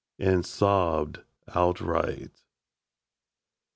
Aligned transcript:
And 0.17 0.43
Sobbed 0.47 1.19
Outright. 1.53 2.31